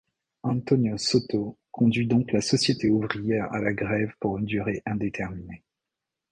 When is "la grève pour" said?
3.59-4.39